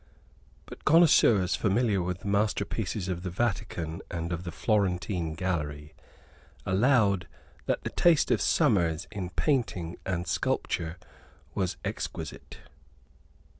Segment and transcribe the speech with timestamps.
[0.65, 5.93] But connoisseurs familiar with the masterpieces of the Vatican and of the Florentine gallery
[6.65, 7.27] allowed
[7.67, 10.97] that the taste of Somers in painting and sculpture
[11.53, 12.61] was exquisite.